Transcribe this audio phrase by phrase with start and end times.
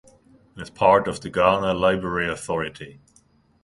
[0.57, 3.01] It is part of the Ghana Library Authority.